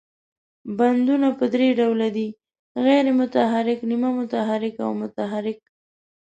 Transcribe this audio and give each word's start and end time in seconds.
بندونه 0.77 1.27
په 1.39 1.45
درې 1.53 1.67
ډوله 1.79 2.07
دي، 2.15 2.27
غیر 2.85 3.05
متحرک، 3.19 3.79
نیمه 3.89 4.09
متحرک 4.19 4.75
او 4.85 4.91
متحرک. 5.01 5.59